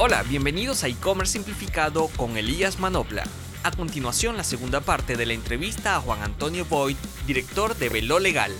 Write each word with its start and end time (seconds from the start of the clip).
Hola, 0.00 0.22
bienvenidos 0.22 0.84
a 0.84 0.88
e-commerce 0.88 1.32
simplificado 1.32 2.06
con 2.16 2.36
Elías 2.36 2.78
Manopla. 2.78 3.24
A 3.64 3.72
continuación, 3.72 4.36
la 4.36 4.44
segunda 4.44 4.80
parte 4.80 5.16
de 5.16 5.26
la 5.26 5.32
entrevista 5.32 5.96
a 5.96 6.00
Juan 6.00 6.22
Antonio 6.22 6.64
Boyd, 6.64 6.94
director 7.26 7.74
de 7.74 7.88
Velo 7.88 8.20
Legal. 8.20 8.52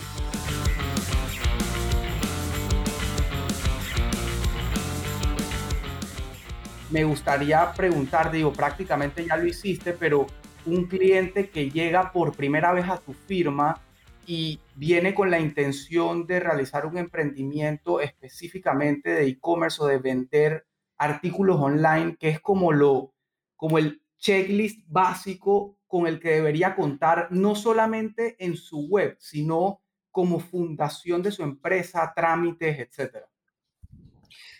Me 6.90 7.04
gustaría 7.04 7.72
preguntar, 7.72 8.32
digo, 8.32 8.52
prácticamente 8.52 9.24
ya 9.24 9.36
lo 9.36 9.46
hiciste, 9.46 9.92
pero 9.92 10.26
un 10.66 10.86
cliente 10.86 11.50
que 11.50 11.70
llega 11.70 12.10
por 12.10 12.34
primera 12.34 12.72
vez 12.72 12.88
a 12.88 12.98
tu 12.98 13.14
firma 13.14 13.80
y 14.26 14.58
viene 14.74 15.14
con 15.14 15.30
la 15.30 15.38
intención 15.38 16.26
de 16.26 16.40
realizar 16.40 16.84
un 16.84 16.98
emprendimiento 16.98 18.00
específicamente 18.00 19.10
de 19.10 19.28
e-commerce 19.28 19.80
o 19.80 19.86
de 19.86 19.98
vender 19.98 20.67
artículos 20.98 21.58
online, 21.60 22.16
que 22.18 22.28
es 22.28 22.40
como 22.40 22.72
lo, 22.72 23.14
como 23.56 23.78
el 23.78 24.02
checklist 24.18 24.84
básico 24.88 25.78
con 25.86 26.06
el 26.06 26.20
que 26.20 26.30
debería 26.30 26.74
contar 26.74 27.28
no 27.30 27.54
solamente 27.54 28.36
en 28.44 28.56
su 28.56 28.88
web, 28.88 29.16
sino 29.18 29.80
como 30.10 30.40
fundación 30.40 31.22
de 31.22 31.30
su 31.30 31.42
empresa, 31.42 32.12
trámites, 32.14 32.78
etcétera. 32.78 33.26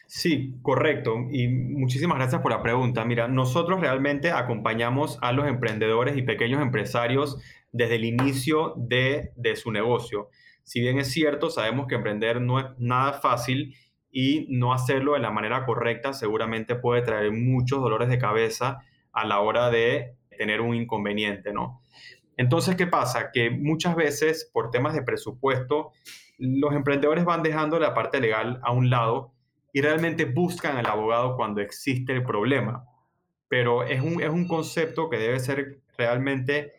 Sí, 0.07 0.55
correcto. 0.63 1.17
Y 1.31 1.49
muchísimas 1.49 2.17
gracias 2.17 2.41
por 2.41 2.51
la 2.51 2.63
pregunta. 2.63 3.05
Mira, 3.05 3.29
nosotros 3.29 3.81
realmente 3.81 4.31
acompañamos 4.31 5.19
a 5.21 5.33
los 5.33 5.47
emprendedores 5.47 6.17
y 6.17 6.23
pequeños 6.23 6.63
empresarios 6.63 7.37
desde 7.73 7.97
el 7.97 8.07
inicio 8.07 8.73
de, 8.79 9.33
de 9.37 9.57
su 9.57 9.71
negocio. 9.71 10.31
Si 10.65 10.81
bien 10.81 10.99
es 10.99 11.11
cierto, 11.11 11.51
sabemos 11.51 11.87
que 11.87 11.97
emprender 11.97 12.41
no 12.41 12.59
es 12.59 12.67
nada 12.79 13.15
fácil 13.15 13.75
y 14.11 14.47
no 14.51 14.73
hacerlo 14.73 15.15
de 15.15 15.21
la 15.21 15.31
manera 15.31 15.65
correcta 15.65 16.13
seguramente 16.13 16.75
puede 16.75 17.03
traer 17.03 17.33
muchos 17.33 17.81
dolores 17.81 18.09
de 18.09 18.19
cabeza 18.19 18.79
a 19.13 19.27
la 19.27 19.41
hora 19.41 19.71
de 19.71 20.15
tener 20.37 20.61
un 20.61 20.75
inconveniente, 20.75 21.53
¿no? 21.53 21.83
Entonces, 22.37 22.77
¿qué 22.77 22.87
pasa? 22.87 23.31
Que 23.33 23.51
muchas 23.51 23.97
veces 23.97 24.49
por 24.53 24.71
temas 24.71 24.95
de 24.95 25.03
presupuesto, 25.03 25.93
los 26.39 26.73
emprendedores 26.73 27.25
van 27.25 27.43
dejando 27.43 27.81
la 27.81 27.95
parte 27.95 28.21
legal 28.21 28.61
a 28.63 28.71
un 28.71 28.91
lado 28.91 29.33
y 29.73 29.83
realmente 29.83 30.25
buscan 30.25 30.77
al 30.77 30.87
abogado 30.87 31.37
cuando 31.37 31.61
existe 31.61 32.13
el 32.13 32.23
problema. 32.23 32.85
Pero 33.49 33.83
es 33.83 34.01
un, 34.01 34.23
es 34.23 34.31
un 34.31 34.47
concepto 34.47 35.11
que 35.11 35.19
debe 35.19 35.41
ser 35.41 35.81
realmente 35.97 36.73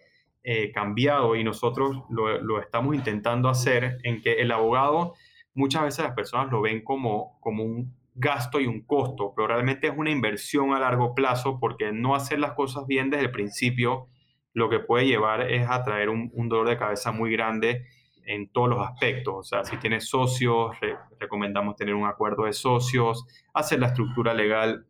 eh, 0.43 0.71
cambiado 0.71 1.35
y 1.35 1.43
nosotros 1.43 2.03
lo, 2.09 2.39
lo, 2.39 2.61
estamos 2.61 2.95
intentando 2.95 3.49
hacer 3.49 3.97
en 4.03 4.21
que 4.21 4.41
el 4.41 4.51
abogado, 4.51 5.15
muchas 5.53 5.83
veces 5.83 6.05
las 6.05 6.15
personas 6.15 6.51
lo 6.51 6.61
ven 6.61 6.83
como, 6.83 7.39
como 7.39 7.63
un 7.63 7.93
gasto 8.15 8.59
y 8.59 8.67
un 8.67 8.81
costo, 8.81 9.33
pero 9.35 9.47
realmente 9.47 9.87
es 9.87 9.93
una 9.95 10.11
inversión 10.11 10.73
a 10.73 10.79
largo 10.79 11.15
plazo 11.15 11.59
porque 11.59 11.91
no 11.91 12.15
hacer 12.15 12.39
las 12.39 12.53
cosas 12.53 12.85
bien 12.85 13.09
desde 13.09 13.25
el 13.25 13.31
principio 13.31 14.07
lo 14.53 14.69
que 14.69 14.79
puede 14.79 15.05
llevar 15.05 15.49
es 15.49 15.67
a 15.69 15.83
traer 15.83 16.09
un, 16.09 16.31
dolor 16.49 16.67
de 16.69 16.77
cabeza 16.77 17.11
muy 17.11 17.31
grande 17.31 17.85
en 18.25 18.51
todos 18.51 18.69
los 18.69 18.81
aspectos. 18.81 19.35
O 19.37 19.43
sea, 19.43 19.63
si 19.63 19.77
tienes 19.77 20.09
socios, 20.09 20.75
recomendamos 21.19 21.75
tener 21.75 21.95
un 21.95 22.07
acuerdo 22.07 22.43
de 22.43 22.53
socios, 22.53 23.25
hacer 23.53 23.79
la 23.79 23.87
estructura 23.87 24.33
legal 24.33 24.85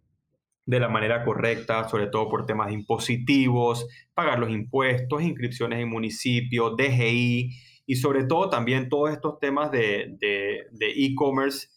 de 0.66 0.80
la 0.80 0.90
manera 0.90 1.24
correcta, 1.24 1.88
sobre 1.90 2.08
todo 2.08 2.30
por 2.30 2.46
temas 2.46 2.72
impositivos, 2.72 3.88
pagar 4.14 4.40
los 4.40 4.50
impuestos, 4.50 5.22
inscripciones 5.22 5.80
en 5.80 5.90
municipio, 5.90 6.72
DGI 6.76 7.50
y 7.90 7.96
sobre 7.96 8.24
todo 8.24 8.52
también 8.52 8.88
todos 8.88 9.10
estos 9.10 9.40
temas 9.40 9.72
de 9.72 10.16
e-commerce 10.80 11.70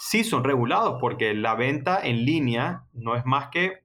sí 0.00 0.24
son 0.24 0.42
regulados 0.42 0.98
porque 1.00 1.32
la 1.32 1.54
venta 1.54 2.00
en 2.02 2.24
línea 2.24 2.86
no 2.92 3.14
es 3.14 3.24
más 3.24 3.50
que 3.50 3.84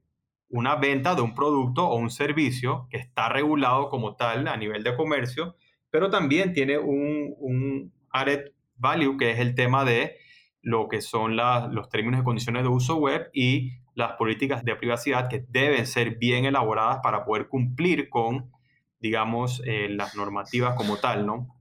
una 0.50 0.78
venta 0.78 1.14
de 1.14 1.22
un 1.22 1.36
producto 1.36 1.88
o 1.88 1.96
un 1.96 2.10
servicio 2.10 2.88
que 2.90 2.98
está 2.98 3.30
regulado 3.30 3.90
como 3.90 4.16
tal 4.16 4.48
a 4.48 4.58
nivel 4.58 4.84
de 4.84 4.96
comercio, 4.96 5.58
pero 5.92 6.10
también 6.10 6.54
tiene 6.54 6.80
un, 6.80 7.36
un 7.38 7.94
added 8.10 8.54
value 8.78 9.16
que 9.18 9.30
es 9.30 9.40
el 9.40 9.54
tema 9.54 9.86
de 9.86 10.18
lo 10.64 10.88
que 10.88 11.02
son 11.02 11.38
los 11.38 11.90
términos 11.90 12.22
y 12.22 12.24
condiciones 12.24 12.64
de 12.64 12.70
uso 12.70 12.96
web 12.96 13.30
y 13.32 13.74
las 13.94 14.14
políticas 14.14 14.66
de 14.66 14.76
privacidad 14.76 15.30
que 15.30 15.46
deben 15.50 15.86
ser 15.86 16.18
bien 16.18 16.46
elaboradas 16.46 16.98
para 17.04 17.26
poder 17.26 17.48
cumplir 17.48 18.10
con, 18.10 18.52
digamos, 19.00 19.62
eh, 19.68 19.88
las 19.88 20.16
normativas 20.16 20.74
como 20.74 20.98
tal, 20.98 21.28
¿no? 21.28 21.55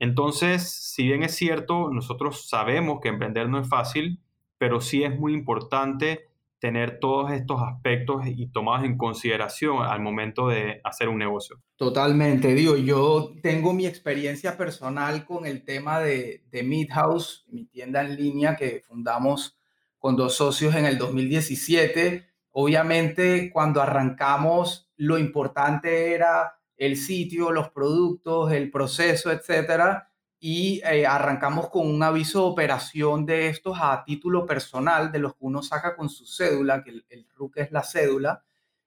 Entonces, 0.00 0.68
si 0.70 1.04
bien 1.04 1.22
es 1.22 1.36
cierto, 1.36 1.90
nosotros 1.90 2.48
sabemos 2.48 3.00
que 3.02 3.10
emprender 3.10 3.48
no 3.48 3.60
es 3.60 3.68
fácil, 3.68 4.18
pero 4.56 4.80
sí 4.80 5.04
es 5.04 5.16
muy 5.16 5.34
importante 5.34 6.30
tener 6.58 7.00
todos 7.00 7.32
estos 7.32 7.60
aspectos 7.62 8.22
y 8.26 8.46
tomados 8.48 8.84
en 8.84 8.96
consideración 8.96 9.82
al 9.82 10.00
momento 10.00 10.48
de 10.48 10.80
hacer 10.84 11.08
un 11.08 11.18
negocio. 11.18 11.60
Totalmente, 11.76 12.54
digo, 12.54 12.76
yo 12.76 13.32
tengo 13.42 13.72
mi 13.72 13.86
experiencia 13.86 14.56
personal 14.56 15.24
con 15.24 15.46
el 15.46 15.64
tema 15.64 16.00
de, 16.00 16.44
de 16.50 16.62
Midhouse, 16.62 17.46
mi 17.48 17.66
tienda 17.66 18.02
en 18.02 18.16
línea 18.16 18.56
que 18.56 18.82
fundamos 18.86 19.58
con 19.98 20.16
dos 20.16 20.34
socios 20.34 20.74
en 20.74 20.86
el 20.86 20.98
2017. 20.98 22.26
Obviamente, 22.52 23.50
cuando 23.52 23.80
arrancamos, 23.82 24.90
lo 24.96 25.18
importante 25.18 26.12
era 26.12 26.59
el 26.80 26.96
sitio, 26.96 27.52
los 27.52 27.68
productos, 27.68 28.50
el 28.52 28.70
proceso, 28.70 29.30
etcétera. 29.30 30.08
Y 30.40 30.80
eh, 30.82 31.06
arrancamos 31.06 31.68
con 31.68 31.86
un 31.86 32.02
aviso 32.02 32.40
de 32.40 32.50
operación 32.52 33.26
de 33.26 33.48
estos 33.48 33.76
a 33.78 34.02
título 34.02 34.46
personal, 34.46 35.12
de 35.12 35.18
los 35.18 35.34
que 35.34 35.44
uno 35.44 35.62
saca 35.62 35.94
con 35.94 36.08
su 36.08 36.24
cédula, 36.26 36.82
que 36.82 36.90
el, 36.90 37.06
el 37.10 37.26
RUC 37.36 37.58
es 37.58 37.70
la 37.70 37.82
cédula, 37.82 38.42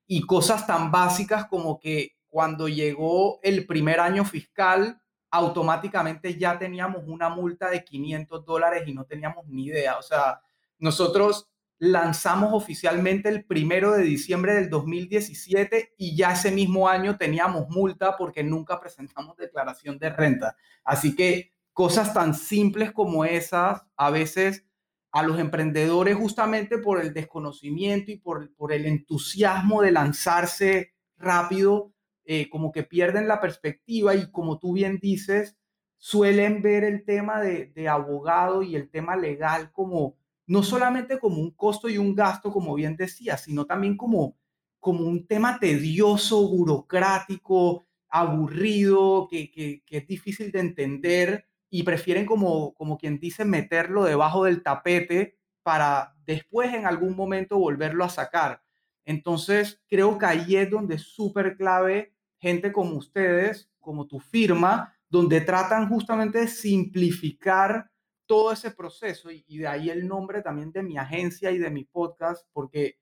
y 0.08 0.22
cosas 0.22 0.66
tan 0.66 0.90
básicas 0.90 1.46
como 1.46 1.80
que 1.80 2.18
cuando 2.30 2.68
llegó 2.68 3.40
el 3.44 3.68
primer 3.68 4.00
año 4.00 4.26
fiscal, 4.26 5.00
automáticamente 5.30 6.36
ya 6.36 6.58
teníamos 6.58 7.04
una 7.06 7.30
multa 7.30 7.70
de 7.70 7.84
500 7.84 8.44
dólares 8.44 8.88
y 8.88 8.94
no 8.94 9.06
teníamos 9.06 9.46
ni 9.46 9.66
idea. 9.66 10.00
O 10.00 10.02
sea, 10.02 10.42
nosotros 10.80 11.48
lanzamos 11.80 12.54
oficialmente 12.54 13.30
el 13.30 13.46
primero 13.46 13.92
de 13.92 14.04
diciembre 14.04 14.54
del 14.54 14.70
2017 14.70 15.96
y 15.98 16.16
ya 16.16 16.34
ese 16.34 16.52
mismo 16.52 16.88
año 16.88 17.18
teníamos 17.18 17.68
multa 17.70 18.16
porque 18.18 18.44
nunca 18.44 18.80
presentamos 18.80 19.36
declaración 19.36 20.00
de 20.00 20.10
renta. 20.10 20.56
Así 20.84 21.16
que 21.16 21.52
cosas 21.74 22.14
tan 22.14 22.34
simples 22.36 22.92
como 22.92 23.26
esas, 23.26 23.84
a 23.98 24.10
veces 24.12 24.66
a 25.12 25.24
los 25.24 25.40
emprendedores 25.40 26.16
justamente 26.16 26.78
por 26.78 27.00
el 27.00 27.14
desconocimiento 27.14 28.12
y 28.12 28.18
por, 28.18 28.54
por 28.56 28.72
el 28.72 28.86
entusiasmo 28.86 29.82
de 29.82 29.92
lanzarse 29.92 30.94
rápido, 31.18 31.94
eh, 32.26 32.50
como 32.50 32.72
que 32.72 32.84
pierden 32.84 33.28
la 33.28 33.40
perspectiva 33.40 34.16
y 34.16 34.32
como 34.32 34.58
tú 34.58 34.74
bien 34.74 35.00
dices, 35.00 35.56
suelen 35.98 36.62
ver 36.62 36.84
el 36.84 37.06
tema 37.06 37.42
de, 37.42 37.68
de 37.68 37.88
abogado 37.90 38.64
y 38.64 38.76
el 38.76 38.90
tema 38.90 39.16
legal 39.16 39.72
como 39.72 40.18
no 40.54 40.62
solamente 40.62 41.18
como 41.18 41.42
un 41.42 41.50
costo 41.50 41.90
y 41.90 41.98
un 41.98 42.14
gasto, 42.14 42.52
como 42.52 42.76
bien 42.76 42.96
decía, 42.96 43.38
sino 43.38 43.66
también 43.66 43.98
como, 43.98 44.38
como 44.80 45.04
un 45.04 45.26
tema 45.26 45.58
tedioso, 45.60 46.48
burocrático, 46.48 47.88
aburrido, 48.08 49.28
que, 49.28 49.50
que, 49.50 49.82
es 49.90 50.06
difícil 50.06 50.52
de 50.52 50.60
entender 50.60 51.48
y 51.72 51.82
prefieren 51.82 52.28
como, 52.28 52.76
como 52.76 53.00
quien 53.00 53.20
dice 53.20 53.46
meterlo 53.46 54.04
debajo 54.04 54.44
del 54.44 54.62
tapete 54.62 55.40
para 55.64 56.14
después 56.24 56.72
en 56.72 56.86
algún 56.86 57.16
momento 57.16 57.58
volverlo 57.58 58.06
a 58.06 58.10
sacar. 58.10 58.62
Entonces, 59.06 59.82
creo 59.90 60.20
que 60.20 60.28
ahí 60.28 60.56
es 60.56 60.70
donde 60.70 60.98
es 60.98 61.02
súper 61.02 61.58
clave 61.58 62.14
gente 62.38 62.72
como 62.72 62.96
ustedes, 62.98 63.72
como 63.80 64.06
tu 64.06 64.20
firma, 64.20 64.96
donde 65.10 65.42
tratan 65.42 65.90
justamente 65.90 66.42
de 66.42 66.48
simplificar 66.48 67.90
todo 68.34 68.52
ese 68.52 68.72
proceso 68.72 69.30
y, 69.30 69.44
de 69.60 69.68
ahí 69.68 69.92
el 69.92 70.08
nombre 70.08 70.42
también 70.42 70.72
de 70.72 70.82
mi 70.82 70.98
agencia 70.98 71.52
y 71.52 71.60
de 71.60 71.70
mi 71.70 71.86
podcast, 71.86 72.48
porque 72.52 72.98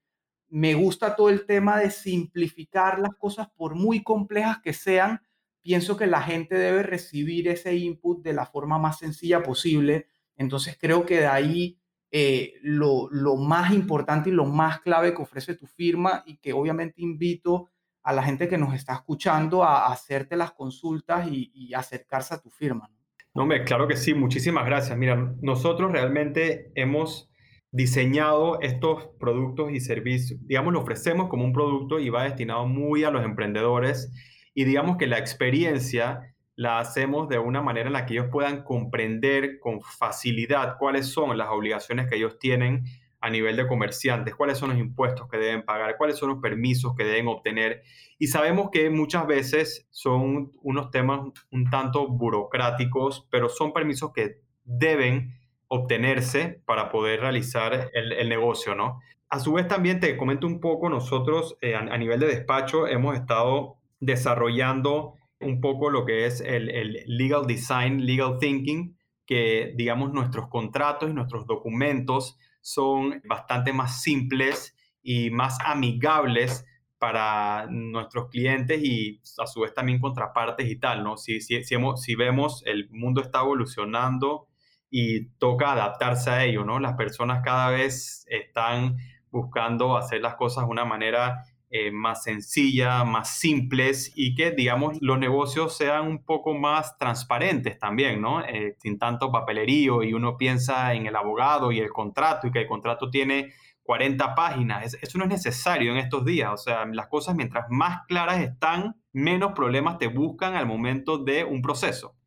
me 0.49 0.73
gusta 0.73 1.15
todo 1.15 1.29
el 1.29 1.45
tema 1.45 1.79
de 1.79 1.89
simplificar 1.89 2.99
las 2.99 3.15
cosas 3.15 3.47
por 3.55 3.73
muy 3.73 4.03
complejas 4.03 4.57
que 4.61 4.73
sean. 4.73 5.21
Pienso 5.61 5.95
que 5.95 6.05
la 6.05 6.21
gente 6.21 6.55
debe 6.55 6.83
recibir 6.83 7.47
ese 7.47 7.73
input 7.73 8.21
de 8.21 8.33
la 8.33 8.45
forma 8.45 8.77
más 8.77 8.99
sencilla 8.99 9.41
posible. 9.41 10.07
Entonces 10.35 10.77
creo 10.77 11.05
que 11.05 11.21
de 11.21 11.27
ahí 11.27 11.79
eh, 12.11 12.55
lo, 12.61 13.07
lo, 13.09 13.37
más 13.37 13.71
importante 13.71 14.31
y 14.31 14.33
lo 14.33 14.43
más 14.43 14.81
clave 14.81 15.13
que 15.13 15.21
ofrece 15.21 15.55
tu 15.55 15.65
firma 15.65 16.23
y 16.25 16.39
que 16.39 16.51
obviamente 16.51 17.01
invito 17.01 17.69
a 18.03 18.11
la 18.11 18.21
gente 18.21 18.49
que 18.49 18.57
nos 18.57 18.73
está 18.73 18.95
escuchando 18.95 19.63
a, 19.63 19.93
hacerte 19.93 20.35
las 20.35 20.51
consultas 20.51 21.25
y, 21.31 21.73
acercarse 21.73 22.33
a 22.33 22.41
tu 22.41 22.49
firma. 22.49 22.91
Hombre, 23.33 23.63
claro 23.63 23.87
que 23.87 23.97
sí, 23.97 24.13
muchísimas 24.13 24.65
gracias. 24.65 24.97
Mira, 24.97 25.33
nosotros 25.41 25.91
realmente 25.91 26.71
hemos 26.75 27.31
diseñado 27.71 28.59
estos 28.61 29.09
productos 29.19 29.71
y 29.71 29.79
servicios, 29.79 30.39
digamos, 30.45 30.73
lo 30.73 30.81
ofrecemos 30.81 31.29
como 31.29 31.45
un 31.45 31.53
producto 31.53 31.99
y 31.99 32.09
va 32.09 32.23
destinado 32.23 32.65
muy 32.67 33.03
a 33.03 33.11
los 33.11 33.23
emprendedores 33.23 34.11
y 34.53 34.65
digamos 34.65 34.97
que 34.97 35.07
la 35.07 35.17
experiencia 35.17 36.33
la 36.55 36.79
hacemos 36.79 37.29
de 37.29 37.39
una 37.39 37.61
manera 37.61 37.87
en 37.87 37.93
la 37.93 38.05
que 38.05 38.13
ellos 38.13 38.27
puedan 38.29 38.63
comprender 38.63 39.59
con 39.59 39.81
facilidad 39.81 40.75
cuáles 40.77 41.07
son 41.07 41.37
las 41.37 41.47
obligaciones 41.49 42.07
que 42.07 42.17
ellos 42.17 42.37
tienen 42.39 42.83
a 43.21 43.29
nivel 43.29 43.55
de 43.55 43.67
comerciantes, 43.67 44.35
cuáles 44.35 44.57
son 44.57 44.71
los 44.71 44.79
impuestos 44.79 45.29
que 45.29 45.37
deben 45.37 45.63
pagar, 45.63 45.95
cuáles 45.97 46.17
son 46.17 46.29
los 46.29 46.39
permisos 46.39 46.95
que 46.95 47.03
deben 47.03 47.27
obtener. 47.27 47.83
Y 48.17 48.27
sabemos 48.27 48.69
que 48.71 48.89
muchas 48.89 49.27
veces 49.27 49.87
son 49.91 50.51
unos 50.63 50.89
temas 50.89 51.21
un 51.51 51.69
tanto 51.69 52.07
burocráticos, 52.07 53.27
pero 53.29 53.47
son 53.47 53.73
permisos 53.73 54.11
que 54.11 54.41
deben 54.63 55.39
obtenerse 55.67 56.61
para 56.65 56.89
poder 56.89 57.21
realizar 57.21 57.91
el, 57.93 58.27
negocio, 58.27 58.75
¿no? 58.75 58.99
A 59.29 59.39
su 59.39 59.53
vez 59.53 59.67
también 59.67 59.99
te 59.99 60.17
comento 60.17 60.47
un 60.47 60.59
poco, 60.59 60.89
nosotros 60.89 61.57
eh, 61.61 61.75
a, 61.75 61.97
nivel 61.97 62.19
de 62.19 62.27
despacho 62.27 62.87
hemos 62.87 63.15
estado 63.15 63.77
desarrollando 63.99 65.13
un 65.39 65.61
poco 65.61 65.89
lo 65.89 66.05
que 66.05 66.25
es 66.25 66.41
el, 66.41 66.69
el 66.69 67.03
legal 67.05 67.45
design, 67.47 68.05
legal 68.05 68.37
thinking, 68.39 68.97
que 69.25 69.73
digamos 69.77 70.11
nuestros 70.11 70.49
contratos 70.49 71.09
y 71.09 71.13
nuestros 71.13 71.45
documentos 71.45 72.37
son 72.61 73.21
bastante 73.25 73.73
más 73.73 74.01
simples 74.01 74.75
y 75.03 75.29
más 75.31 75.57
amigables 75.65 76.65
para 76.99 77.65
nuestros 77.69 78.29
clientes 78.29 78.79
y 78.83 79.21
a 79.39 79.47
su 79.47 79.61
vez 79.61 79.73
también 79.73 79.99
contrapartes 79.99 80.69
y 80.69 80.75
tal, 80.79 81.03
¿no? 81.03 81.17
Si, 81.17 81.41
si, 81.41 81.63
si, 81.63 81.75
si 81.95 82.15
vemos 82.15 82.61
el 82.65 82.89
mundo 82.91 83.21
está 83.21 83.39
evolucionando 83.39 84.47
y 84.91 85.25
toca 85.39 85.71
adaptarse 85.71 86.29
a 86.29 86.43
ello, 86.45 86.63
¿no? 86.63 86.79
Las 86.79 86.93
personas 86.93 87.41
cada 87.43 87.71
vez 87.71 88.25
están 88.29 88.97
buscando 89.31 89.97
hacer 89.97 90.21
las 90.21 90.35
cosas 90.35 90.65
de 90.65 90.69
una 90.69 90.85
manera 90.85 91.43
eh, 91.73 91.89
más 91.89 92.23
sencilla, 92.23 93.05
más 93.05 93.29
simples 93.29 94.11
y 94.13 94.35
que, 94.35 94.51
digamos, 94.51 94.97
los 94.99 95.17
negocios 95.17 95.77
sean 95.77 96.05
un 96.05 96.25
poco 96.25 96.53
más 96.53 96.97
transparentes 96.97 97.79
también, 97.79 98.19
¿no? 98.19 98.43
Eh, 98.43 98.75
sin 98.81 98.99
tanto 98.99 99.31
papelerío 99.31 100.03
y 100.03 100.11
uno 100.11 100.35
piensa 100.35 100.93
en 100.93 101.05
el 101.05 101.15
abogado 101.15 101.71
y 101.71 101.79
el 101.79 101.89
contrato 101.89 102.47
y 102.47 102.51
que 102.51 102.59
el 102.59 102.67
contrato 102.67 103.09
tiene 103.09 103.53
40 103.83 104.35
páginas. 104.35 104.97
Eso 105.01 105.17
no 105.17 105.23
es 105.23 105.29
necesario 105.29 105.93
en 105.93 105.99
estos 105.99 106.25
días. 106.25 106.51
O 106.51 106.57
sea, 106.57 106.85
las 106.87 107.07
cosas 107.07 107.35
mientras 107.35 107.67
más 107.69 108.01
claras 108.05 108.41
están, 108.41 109.01
menos 109.13 109.53
problemas 109.53 109.97
te 109.97 110.07
buscan 110.07 110.55
al 110.55 110.65
momento 110.65 111.19
de 111.19 111.45
un 111.45 111.61
proceso. 111.61 112.17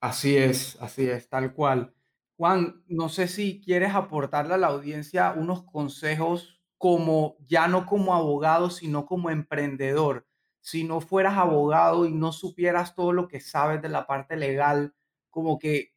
Así 0.00 0.34
es, 0.34 0.78
así 0.80 1.06
es, 1.06 1.28
tal 1.28 1.52
cual. 1.52 1.94
Juan, 2.38 2.82
no 2.88 3.10
sé 3.10 3.28
si 3.28 3.60
quieres 3.60 3.94
aportarle 3.94 4.54
a 4.54 4.58
la 4.58 4.68
audiencia 4.68 5.34
unos 5.36 5.62
consejos 5.62 6.61
como 6.82 7.36
ya 7.46 7.68
no 7.68 7.86
como 7.86 8.12
abogado, 8.12 8.68
sino 8.68 9.06
como 9.06 9.30
emprendedor. 9.30 10.26
Si 10.58 10.82
no 10.82 11.00
fueras 11.00 11.38
abogado 11.38 12.06
y 12.06 12.12
no 12.12 12.32
supieras 12.32 12.96
todo 12.96 13.12
lo 13.12 13.28
que 13.28 13.38
sabes 13.38 13.80
de 13.80 13.88
la 13.88 14.08
parte 14.08 14.36
legal, 14.36 14.92
como 15.30 15.60
que, 15.60 15.92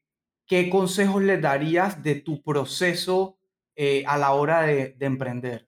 ¿qué 0.45 0.69
consejos 0.69 1.23
le 1.23 1.39
darías 1.39 2.03
de 2.03 2.13
tu 2.13 2.43
proceso 2.43 3.39
eh, 3.75 4.03
a 4.05 4.19
la 4.19 4.33
hora 4.33 4.61
de, 4.61 4.89
de 4.89 5.05
emprender? 5.07 5.67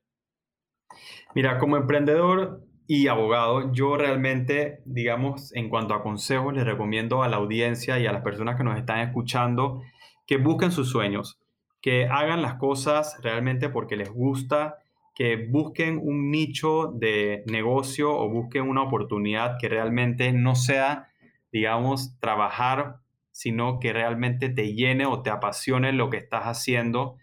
Mira, 1.34 1.58
como 1.58 1.78
emprendedor 1.78 2.62
y 2.86 3.08
abogado, 3.08 3.74
yo 3.74 3.98
realmente, 3.98 4.84
digamos, 4.86 5.52
en 5.56 5.68
cuanto 5.68 5.96
a 5.96 6.04
consejos, 6.04 6.54
les 6.54 6.64
recomiendo 6.64 7.24
a 7.24 7.28
la 7.28 7.38
audiencia 7.38 7.98
y 7.98 8.06
a 8.06 8.12
las 8.12 8.22
personas 8.22 8.56
que 8.56 8.64
nos 8.64 8.78
están 8.78 9.00
escuchando 9.00 9.82
que 10.28 10.38
busquen 10.38 10.72
sus 10.72 10.92
sueños, 10.92 11.40
que 11.82 12.06
hagan 12.06 12.44
las 12.44 12.60
cosas 12.60 13.18
realmente 13.24 13.70
porque 13.70 13.96
les 13.96 14.12
gusta 14.12 14.78
que 15.18 15.36
busquen 15.36 16.00
un 16.00 16.30
nicho 16.30 16.92
de 16.94 17.44
negocio 17.48 18.16
o 18.16 18.30
busquen 18.30 18.70
una 18.70 18.84
oportunidad 18.84 19.58
que 19.60 19.68
realmente 19.68 20.32
no 20.32 20.54
sea, 20.54 21.08
digamos, 21.52 22.20
trabajar, 22.20 22.98
sino 23.32 23.80
que 23.80 23.94
realmente 23.94 24.50
te 24.50 24.76
llene 24.76 25.08
o 25.08 25.24
te 25.24 25.32
apasione 25.32 25.92
lo 25.92 26.12
que 26.12 26.18
estás 26.18 26.44
haciendo. 26.44 27.16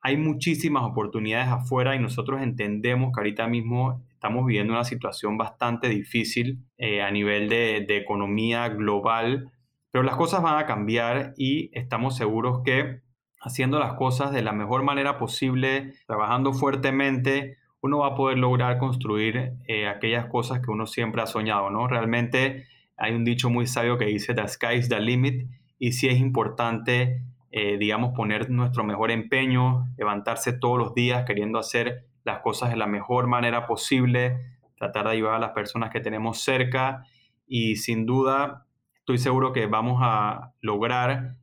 Hay 0.00 0.16
muchísimas 0.16 0.84
oportunidades 0.84 1.48
afuera 1.48 1.94
y 1.94 1.98
nosotros 1.98 2.40
entendemos 2.40 3.12
que 3.12 3.20
ahorita 3.20 3.46
mismo 3.48 4.02
estamos 4.14 4.46
viviendo 4.46 4.72
una 4.72 4.84
situación 4.84 5.36
bastante 5.36 5.90
difícil 5.90 6.64
eh, 6.78 7.02
a 7.02 7.10
nivel 7.10 7.50
de, 7.50 7.84
de 7.86 7.98
economía 7.98 8.70
global, 8.70 9.52
pero 9.90 10.02
las 10.02 10.16
cosas 10.16 10.40
van 10.40 10.58
a 10.58 10.64
cambiar 10.64 11.34
y 11.36 11.68
estamos 11.78 12.16
seguros 12.16 12.62
que 12.64 13.01
haciendo 13.42 13.78
las 13.78 13.94
cosas 13.94 14.32
de 14.32 14.42
la 14.42 14.52
mejor 14.52 14.84
manera 14.84 15.18
posible, 15.18 15.94
trabajando 16.06 16.52
fuertemente, 16.52 17.58
uno 17.80 17.98
va 17.98 18.08
a 18.08 18.14
poder 18.14 18.38
lograr 18.38 18.78
construir 18.78 19.54
eh, 19.66 19.88
aquellas 19.88 20.26
cosas 20.26 20.60
que 20.60 20.70
uno 20.70 20.86
siempre 20.86 21.20
ha 21.20 21.26
soñado, 21.26 21.68
¿no? 21.68 21.88
Realmente 21.88 22.66
hay 22.96 23.12
un 23.12 23.24
dicho 23.24 23.50
muy 23.50 23.66
sabio 23.66 23.98
que 23.98 24.06
dice, 24.06 24.32
the 24.34 24.46
sky 24.46 24.74
is 24.76 24.88
the 24.88 25.00
limit, 25.00 25.48
y 25.78 25.92
sí 25.92 26.06
es 26.06 26.18
importante, 26.18 27.24
eh, 27.50 27.76
digamos, 27.78 28.12
poner 28.14 28.48
nuestro 28.48 28.84
mejor 28.84 29.10
empeño, 29.10 29.88
levantarse 29.98 30.52
todos 30.52 30.78
los 30.78 30.94
días 30.94 31.24
queriendo 31.26 31.58
hacer 31.58 32.06
las 32.24 32.38
cosas 32.38 32.70
de 32.70 32.76
la 32.76 32.86
mejor 32.86 33.26
manera 33.26 33.66
posible, 33.66 34.36
tratar 34.76 35.06
de 35.06 35.12
ayudar 35.12 35.34
a 35.34 35.38
las 35.40 35.50
personas 35.50 35.90
que 35.90 36.00
tenemos 36.00 36.40
cerca 36.40 37.04
y 37.48 37.76
sin 37.76 38.06
duda 38.06 38.66
estoy 38.94 39.18
seguro 39.18 39.52
que 39.52 39.66
vamos 39.66 39.98
a 40.00 40.52
lograr 40.60 41.34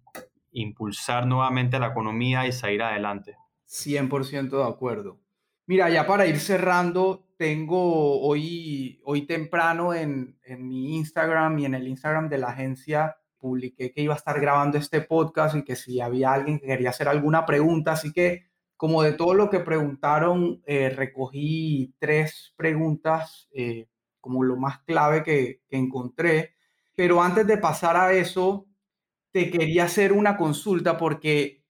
impulsar 0.61 1.25
nuevamente 1.25 1.79
la 1.79 1.87
economía 1.87 2.47
y 2.47 2.51
salir 2.51 2.81
adelante. 2.81 3.37
100% 3.67 4.49
de 4.49 4.63
acuerdo. 4.63 5.19
Mira, 5.65 5.89
ya 5.89 6.07
para 6.07 6.25
ir 6.25 6.39
cerrando, 6.39 7.27
tengo 7.37 8.21
hoy, 8.21 9.01
hoy 9.05 9.27
temprano 9.27 9.93
en, 9.93 10.39
en 10.43 10.67
mi 10.67 10.95
Instagram 10.95 11.59
y 11.59 11.65
en 11.65 11.75
el 11.75 11.87
Instagram 11.87 12.27
de 12.29 12.37
la 12.39 12.49
agencia 12.49 13.17
publiqué 13.37 13.91
que 13.91 14.01
iba 14.01 14.13
a 14.13 14.17
estar 14.17 14.39
grabando 14.39 14.77
este 14.77 15.01
podcast 15.01 15.55
y 15.55 15.63
que 15.63 15.75
si 15.75 16.01
había 16.01 16.33
alguien 16.33 16.59
que 16.59 16.67
quería 16.67 16.89
hacer 16.89 17.07
alguna 17.07 17.45
pregunta, 17.45 17.93
así 17.93 18.11
que 18.11 18.49
como 18.79 19.03
de 19.03 19.11
todo 19.11 19.33
lo 19.33 19.49
que 19.49 19.59
preguntaron, 19.59 20.61
eh, 20.65 20.89
recogí 20.89 21.93
tres 21.99 22.53
preguntas 22.55 23.49
eh, 23.51 23.89
como 24.21 24.41
lo 24.41 24.55
más 24.55 24.79
clave 24.83 25.21
que, 25.21 25.63
que 25.67 25.77
encontré. 25.77 26.55
Pero 26.95 27.21
antes 27.21 27.45
de 27.45 27.57
pasar 27.57 27.97
a 27.97 28.13
eso, 28.13 28.68
te 29.31 29.49
quería 29.51 29.85
hacer 29.85 30.13
una 30.13 30.37
consulta 30.37 30.97
porque, 30.97 31.63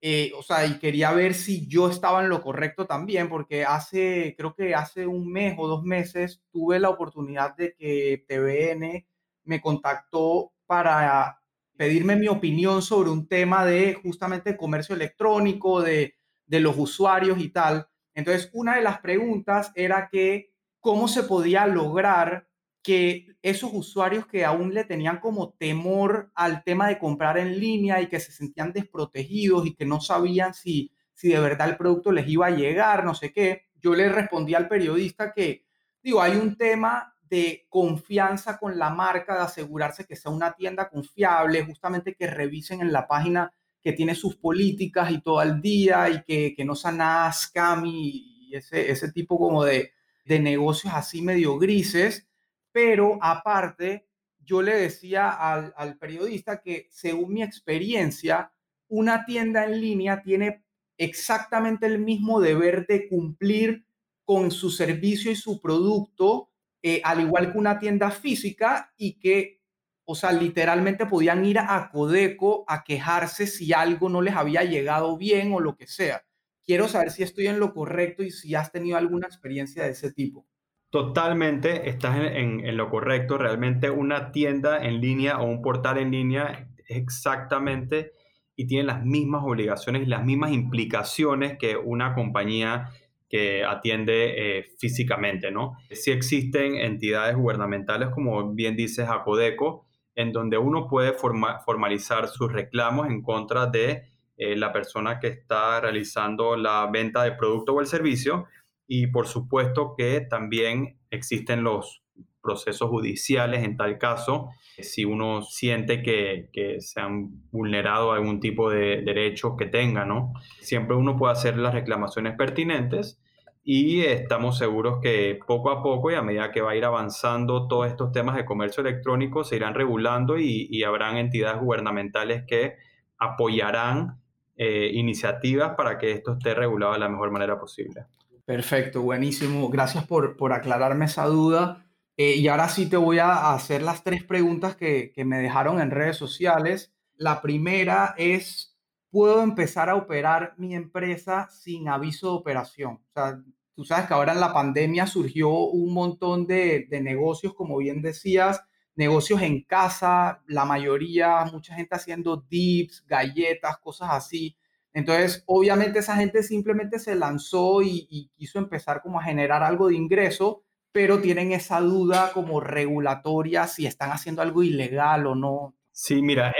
eh, 0.00 0.32
o 0.36 0.42
sea, 0.42 0.66
y 0.66 0.78
quería 0.78 1.12
ver 1.12 1.34
si 1.34 1.66
yo 1.68 1.88
estaba 1.88 2.22
en 2.22 2.28
lo 2.28 2.42
correcto 2.42 2.86
también, 2.86 3.28
porque 3.28 3.64
hace, 3.64 4.34
creo 4.36 4.54
que 4.54 4.74
hace 4.74 5.06
un 5.06 5.30
mes 5.32 5.54
o 5.58 5.66
dos 5.68 5.82
meses 5.84 6.42
tuve 6.52 6.78
la 6.80 6.90
oportunidad 6.90 7.56
de 7.56 7.74
que 7.74 8.24
TVN 8.28 9.06
me 9.44 9.60
contactó 9.60 10.52
para 10.66 11.40
pedirme 11.76 12.16
mi 12.16 12.28
opinión 12.28 12.82
sobre 12.82 13.10
un 13.10 13.26
tema 13.28 13.64
de 13.64 13.94
justamente 13.94 14.56
comercio 14.56 14.94
electrónico, 14.94 15.82
de, 15.82 16.14
de 16.46 16.60
los 16.60 16.76
usuarios 16.78 17.38
y 17.40 17.50
tal. 17.50 17.88
Entonces, 18.14 18.50
una 18.52 18.76
de 18.76 18.82
las 18.82 19.00
preguntas 19.00 19.72
era 19.74 20.08
que 20.10 20.52
cómo 20.80 21.08
se 21.08 21.24
podía 21.24 21.66
lograr 21.66 22.48
que 22.84 23.34
esos 23.40 23.70
usuarios 23.72 24.26
que 24.26 24.44
aún 24.44 24.74
le 24.74 24.84
tenían 24.84 25.18
como 25.18 25.54
temor 25.54 26.30
al 26.34 26.62
tema 26.62 26.86
de 26.86 26.98
comprar 26.98 27.38
en 27.38 27.58
línea 27.58 28.02
y 28.02 28.08
que 28.08 28.20
se 28.20 28.30
sentían 28.30 28.74
desprotegidos 28.74 29.66
y 29.66 29.74
que 29.74 29.86
no 29.86 30.02
sabían 30.02 30.52
si, 30.52 30.92
si 31.14 31.30
de 31.30 31.40
verdad 31.40 31.70
el 31.70 31.78
producto 31.78 32.12
les 32.12 32.28
iba 32.28 32.46
a 32.46 32.50
llegar, 32.50 33.06
no 33.06 33.14
sé 33.14 33.32
qué, 33.32 33.62
yo 33.80 33.94
le 33.94 34.10
respondí 34.10 34.54
al 34.54 34.68
periodista 34.68 35.32
que, 35.32 35.64
digo, 36.02 36.20
hay 36.20 36.36
un 36.36 36.56
tema 36.56 37.16
de 37.22 37.66
confianza 37.70 38.58
con 38.58 38.78
la 38.78 38.90
marca, 38.90 39.34
de 39.34 39.40
asegurarse 39.44 40.04
que 40.04 40.14
sea 40.14 40.30
una 40.30 40.52
tienda 40.52 40.90
confiable, 40.90 41.64
justamente 41.64 42.14
que 42.14 42.26
revisen 42.26 42.82
en 42.82 42.92
la 42.92 43.08
página 43.08 43.50
que 43.80 43.94
tiene 43.94 44.14
sus 44.14 44.36
políticas 44.36 45.10
y 45.10 45.22
todo 45.22 45.40
el 45.40 45.62
día 45.62 46.10
y 46.10 46.22
que, 46.22 46.54
que 46.54 46.64
no 46.66 46.74
sea 46.74 46.92
nada 46.92 47.32
scam 47.32 47.84
y 47.86 48.50
ese, 48.52 48.90
ese 48.90 49.10
tipo 49.10 49.38
como 49.38 49.64
de, 49.64 49.92
de 50.26 50.38
negocios 50.38 50.92
así 50.94 51.22
medio 51.22 51.58
grises 51.58 52.28
pero 52.74 53.18
aparte, 53.22 54.08
yo 54.40 54.60
le 54.60 54.74
decía 54.74 55.30
al, 55.30 55.96
periodista 55.96 56.60
que 56.60 56.88
según 56.90 57.32
mi 57.32 57.40
experiencia, 57.40 58.52
una 58.88 59.24
tienda 59.24 59.64
en 59.64 59.80
línea 59.80 60.22
tiene 60.22 60.64
exactamente 60.98 61.86
el 61.86 62.00
mismo 62.00 62.40
deber 62.40 62.84
de 62.88 63.06
cumplir 63.06 63.86
con 64.24 64.50
su 64.50 64.70
servicio 64.70 65.30
y 65.30 65.36
su 65.36 65.60
producto, 65.60 66.50
eh, 66.82 67.00
al 67.04 67.20
igual 67.20 67.52
que 67.52 67.58
una 67.58 67.78
tienda 67.78 68.10
física 68.10 68.92
y 68.96 69.20
que, 69.20 69.62
o 70.04 70.16
sea, 70.16 70.32
literalmente 70.32 71.06
podían 71.06 71.44
ir 71.44 71.60
a 71.60 71.90
Codeco 71.92 72.64
a 72.66 72.82
quejarse 72.82 73.46
si 73.46 73.72
algo 73.72 74.08
no 74.08 74.20
les 74.20 74.34
había 74.34 74.64
llegado 74.64 75.16
bien 75.16 75.52
o 75.52 75.60
lo 75.60 75.76
que 75.76 75.86
sea. 75.86 76.24
Quiero 76.64 76.88
saber 76.88 77.12
si 77.12 77.22
estoy 77.22 77.46
en 77.46 77.60
lo 77.60 77.72
correcto 77.72 78.24
y 78.24 78.32
si 78.32 78.56
has 78.56 78.72
tenido 78.72 78.96
alguna 78.96 79.28
experiencia 79.28 79.84
de 79.84 79.90
ese 79.90 80.12
tipo. 80.12 80.44
Totalmente, 80.94 81.88
estás 81.88 82.16
en, 82.20 82.76
lo 82.76 82.88
correcto. 82.88 83.36
Realmente 83.36 83.90
una 83.90 84.30
tienda 84.30 84.78
en 84.78 85.00
línea 85.00 85.40
o 85.40 85.44
un 85.44 85.60
portal 85.60 85.98
en 85.98 86.12
línea 86.12 86.68
es 86.86 86.98
exactamente 86.98 88.12
y 88.54 88.68
tiene 88.68 88.84
las 88.84 89.04
mismas 89.04 89.42
obligaciones 89.44 90.02
y 90.02 90.06
las 90.06 90.24
mismas 90.24 90.52
implicaciones 90.52 91.58
que 91.58 91.76
una 91.76 92.14
compañía 92.14 92.90
que 93.28 93.64
atiende 93.64 94.58
eh, 94.58 94.66
físicamente, 94.78 95.50
¿no? 95.50 95.76
Sí 95.90 96.12
existen 96.12 96.76
entidades 96.76 97.34
gubernamentales, 97.34 98.10
como 98.10 98.54
bien 98.54 98.76
dices, 98.76 99.08
Acodeco, 99.08 99.88
en 100.14 100.30
donde 100.30 100.58
uno 100.58 100.86
puede 100.86 101.12
formalizar 101.14 102.28
sus 102.28 102.52
reclamos 102.52 103.08
en 103.08 103.20
contra 103.20 103.66
de 103.66 104.04
eh, 104.36 104.54
la 104.54 104.72
persona 104.72 105.18
que 105.18 105.26
está 105.26 105.80
realizando 105.80 106.54
la 106.54 106.88
venta 106.88 107.24
del 107.24 107.36
producto 107.36 107.72
o 107.74 107.80
el 107.80 107.88
servicio 107.88 108.46
y 108.86 109.06
por 109.08 109.26
supuesto 109.26 109.94
que 109.96 110.20
también 110.20 110.98
existen 111.10 111.62
los 111.62 112.02
procesos 112.42 112.90
judiciales 112.90 113.64
en 113.64 113.76
tal 113.76 113.98
caso, 113.98 114.50
si 114.78 115.04
uno 115.04 115.42
siente 115.42 116.02
que, 116.02 116.50
que, 116.52 116.80
se 116.80 117.00
han 117.00 117.30
vulnerado 117.50 118.12
algún 118.12 118.38
tipo 118.40 118.68
de 118.70 119.02
derechos 119.02 119.54
que 119.58 119.66
tenga, 119.66 120.04
¿no? 120.04 120.34
Siempre 120.60 120.94
uno 120.94 121.16
puede 121.16 121.32
hacer 121.32 121.56
las 121.56 121.72
reclamaciones 121.72 122.36
pertinentes 122.36 123.18
y 123.62 124.02
estamos 124.02 124.58
seguros 124.58 124.98
que 125.02 125.38
poco 125.46 125.70
a 125.70 125.82
poco 125.82 126.10
y 126.10 126.16
a 126.16 126.22
medida 126.22 126.52
que 126.52 126.60
va 126.60 126.72
a 126.72 126.76
ir 126.76 126.84
avanzando 126.84 127.66
todos 127.66 127.86
estos 127.86 128.12
temas 128.12 128.36
de 128.36 128.44
comercio 128.44 128.82
electrónico 128.82 129.42
se 129.42 129.56
irán 129.56 129.74
regulando 129.74 130.38
y, 130.38 130.68
y 130.70 130.82
habrán 130.82 131.16
entidades 131.16 131.62
gubernamentales 131.62 132.44
que 132.46 132.74
apoyarán 133.16 134.20
eh, 134.56 134.90
iniciativas 134.92 135.74
para 135.76 135.98
que 135.98 136.12
esto 136.12 136.34
esté 136.34 136.54
regulado 136.54 136.92
de 136.92 137.00
la 137.00 137.08
mejor 137.08 137.30
manera 137.30 137.58
posible. 137.58 138.04
Perfecto, 138.44 139.02
buenísimo. 139.02 139.68
Gracias 139.68 140.06
por, 140.06 140.36
por 140.36 140.52
aclararme 140.52 141.06
esa 141.06 141.26
duda. 141.26 141.86
Eh, 142.16 142.36
y 142.36 142.48
ahora 142.48 142.68
sí 142.68 142.88
te 142.88 142.96
voy 142.96 143.18
a 143.18 143.52
hacer 143.54 143.82
las 143.82 144.04
tres 144.04 144.22
preguntas 144.22 144.76
que, 144.76 145.12
que 145.12 145.24
me 145.24 145.38
dejaron 145.38 145.80
en 145.80 145.90
redes 145.90 146.16
sociales. 146.16 146.94
La 147.16 147.40
primera 147.42 148.14
es, 148.18 148.76
puedo 149.10 149.42
empezar 149.42 149.88
a 149.88 149.96
operar 149.96 150.54
mi 150.58 150.74
empresa 150.74 151.48
sin 151.50 151.88
aviso 151.88 152.28
de 152.28 152.34
operación. 152.34 152.94
O 152.94 153.12
sea, 153.12 153.40
tú 153.74 153.84
sabes 153.84 154.06
que 154.06 154.14
ahora 154.14 154.32
en 154.32 154.40
la 154.40 154.52
pandemia 154.52 155.06
surgió 155.06 155.50
un 155.50 155.92
montón 155.92 156.46
de, 156.46 156.86
negocios, 157.02 157.54
como 157.54 157.78
bien 157.78 158.02
decías, 158.02 158.62
negocios 158.94 159.42
en 159.42 159.62
casa, 159.62 160.42
la 160.46 160.64
mayoría, 160.64 161.44
mucha 161.52 161.74
gente 161.74 161.96
haciendo 161.96 162.44
dips, 162.48 163.04
galletas, 163.06 163.78
cosas 163.78 164.10
así. 164.12 164.56
Entonces, 164.94 165.42
obviamente 165.46 165.98
esa 165.98 166.16
gente 166.16 166.44
simplemente 166.44 167.00
se 167.00 167.16
lanzó 167.16 167.82
y, 167.82 168.30
quiso 168.36 168.60
empezar 168.60 169.02
como 169.02 169.18
a 169.18 169.24
generar 169.24 169.64
algo 169.64 169.88
de 169.88 169.96
ingreso, 169.96 170.62
pero 170.92 171.20
tienen 171.20 171.50
esa 171.50 171.80
duda 171.80 172.30
como 172.32 172.60
regulatoria 172.60 173.66
si 173.66 173.86
están 173.86 174.12
haciendo 174.12 174.40
algo 174.40 174.62
ilegal 174.62 175.26
o 175.26 175.34
no. 175.34 175.74
Sí, 175.90 176.22
mira, 176.22 176.54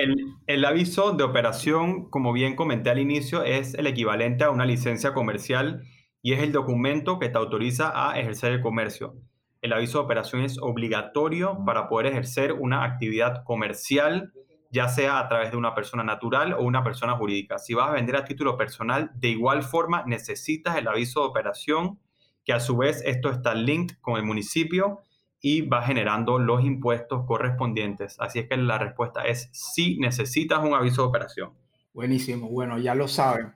el, 0.46 0.64
aviso 0.64 1.12
de 1.12 1.22
operación, 1.22 2.10
como 2.10 2.32
bien 2.32 2.56
comenté 2.56 2.90
al 2.90 2.98
inicio, 2.98 3.44
es 3.44 3.74
el 3.74 3.86
equivalente 3.86 4.42
a 4.44 4.50
una 4.50 4.66
licencia 4.66 5.14
comercial 5.14 5.82
y 6.20 6.32
es 6.32 6.42
el 6.42 6.52
documento 6.52 7.20
que 7.20 7.28
te 7.28 7.38
autoriza 7.38 7.92
a 7.94 8.18
ejercer 8.18 8.52
el 8.52 8.60
comercio. 8.60 9.14
El 9.60 9.72
aviso 9.72 9.98
de 9.98 10.04
operación 10.04 10.42
es 10.42 10.58
obligatorio 10.60 11.58
para 11.64 11.88
poder 11.88 12.06
ejercer 12.06 12.52
una 12.52 12.84
actividad 12.84 13.44
comercial, 13.44 14.32
ya 14.74 14.88
sea 14.88 15.20
a 15.20 15.28
través 15.28 15.52
de 15.52 15.56
una 15.56 15.72
persona 15.72 16.02
natural 16.02 16.52
o 16.52 16.62
una 16.62 16.82
persona 16.82 17.16
jurídica. 17.16 17.60
Si 17.60 17.74
vas 17.74 17.90
a 17.90 17.92
vender 17.92 18.16
a 18.16 18.24
título 18.24 18.58
personal, 18.58 19.12
de 19.14 19.28
igual 19.28 19.62
forma 19.62 20.02
necesitas 20.04 20.76
el 20.76 20.88
aviso 20.88 21.20
de 21.20 21.28
operación, 21.28 22.00
que 22.44 22.52
a 22.52 22.58
su 22.58 22.76
vez 22.76 23.00
esto 23.06 23.30
está 23.30 23.54
linked 23.54 23.96
con 24.00 24.16
el 24.16 24.24
municipio 24.24 25.02
y 25.40 25.60
va 25.60 25.82
generando 25.82 26.40
los 26.40 26.64
impuestos 26.64 27.24
correspondientes. 27.24 28.16
Así 28.18 28.40
es 28.40 28.48
que 28.48 28.56
la 28.56 28.78
respuesta 28.78 29.22
es 29.22 29.48
sí, 29.52 29.96
necesitas 30.00 30.58
un 30.64 30.74
aviso 30.74 31.02
de 31.02 31.08
operación. 31.08 31.52
Buenísimo, 31.92 32.48
bueno, 32.48 32.76
ya 32.78 32.96
lo 32.96 33.06
saben. 33.06 33.54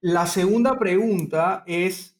La 0.00 0.26
segunda 0.26 0.78
pregunta 0.78 1.64
es, 1.66 2.16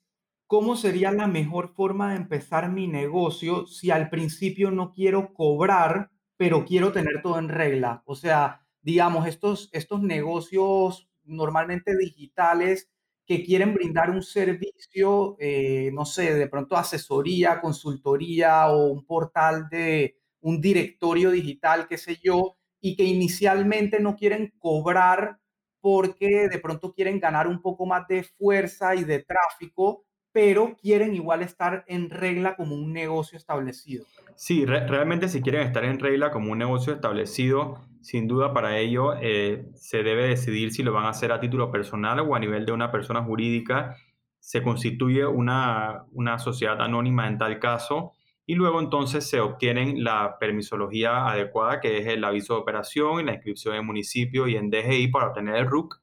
¿cómo 0.49 0.75
sería 0.75 1.13
la 1.13 1.29
mejor 1.29 1.75
forma 1.75 2.11
de 2.11 2.17
empezar 2.17 2.73
mi 2.73 2.89
negocio 2.89 3.69
si 3.69 3.93
al 3.93 4.11
principio 4.11 4.73
no 4.73 4.93
quiero 4.93 5.33
cobrar, 5.33 6.11
pero 6.43 6.65
quiero 6.65 6.91
tener 6.91 7.23
todo 7.23 7.39
en 7.39 7.49
regla? 7.49 8.03
O 8.05 8.17
sea, 8.17 8.67
digamos, 8.81 9.29
estos, 9.29 9.71
estos 9.73 10.03
negocios 10.03 11.09
normalmente 11.23 11.97
digitales 11.97 12.91
que 13.25 13.45
quieren 13.45 13.75
brindar 13.75 14.11
un 14.11 14.25
servicio, 14.25 15.37
eh, 15.39 15.93
no 15.95 16.05
sé, 16.05 16.35
de 16.35 16.49
pronto 16.49 16.77
asesoría, 16.77 17.61
consultoría 17.61 18.67
o 18.71 18.89
un 18.89 19.07
portal 19.07 19.69
de 19.71 20.17
un 20.41 20.61
directorio 20.61 21.31
digital, 21.31 21.87
qué 21.87 21.97
sé 21.97 22.19
yo, 22.21 22.57
y 22.81 22.97
que 22.97 23.05
inicialmente 23.05 24.01
no 24.01 24.17
quieren 24.17 24.53
cobrar 24.59 25.39
porque 25.81 26.49
de 26.49 26.59
pronto 26.59 26.93
quieren 26.93 27.21
ganar 27.21 27.47
un 27.47 27.63
poco 27.63 27.87
más 27.87 28.09
de 28.09 28.25
fuerza 28.25 28.97
y 28.97 29.05
de 29.05 29.23
tráfico, 29.23 30.07
pero 30.33 30.77
quieren 30.81 31.15
igual 31.15 31.43
estar 31.43 31.85
en 31.87 32.11
regla 32.11 32.57
como 32.57 32.75
un 32.75 32.93
negocio 32.93 33.37
establecido. 33.37 34.07
Sí, 34.35 34.65
realmente 34.65 35.29
si 35.29 35.43
quieren 35.43 35.63
estar 35.67 35.85
en 35.85 35.99
regla 35.99 36.31
como 36.31 36.53
un 36.53 36.59
negocio 36.59 36.95
establecido, 36.95 37.79
sin 38.01 38.27
duda 38.27 38.53
para 38.53 38.79
ello 38.79 39.15
eh, 39.21 39.69
se 39.75 40.03
debe 40.03 40.27
decidir 40.27 40.73
si 40.73 40.83
lo 40.83 40.93
van 40.93 41.05
a 41.05 41.11
hacer 41.11 41.33
a 41.33 41.41
título 41.41 41.71
personal 41.71 42.21
o 42.21 42.35
a 42.35 42.41
nivel 42.41 42.67
de 42.67 42.73
una 42.73 42.91
persona 42.91 43.23
jurídica. 43.23 43.97
Se 44.41 44.63
constituye 44.63 45.25
una, 45.27 46.05
una 46.13 46.39
sociedad 46.39 46.81
anónima 46.81 47.29
en 47.29 47.39
tal 47.39 47.61
caso 47.61 48.13
y 48.45 48.55
luego 48.55 48.81
entonces 48.81 49.29
se 49.29 49.39
obtienen 49.39 50.03
la 50.03 50.37
permisología 50.39 51.29
adecuada, 51.29 51.81
que 51.81 51.99
es 51.99 52.07
el 52.09 52.25
aviso 52.25 52.55
de 52.55 52.61
operación 52.61 53.21
y 53.21 53.25
la 53.25 53.35
inscripción 53.35 53.77
en 53.77 53.87
municipio 53.87 54.49
y 54.49 54.57
en 54.57 54.71
DGI 54.71 55.09
para 55.09 55.29
obtener 55.29 55.57
el 55.57 55.67
RUC 55.67 56.03